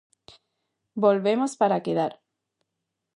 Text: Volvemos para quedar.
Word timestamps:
Volvemos 1.03 1.51
para 1.61 1.83
quedar. 1.85 2.13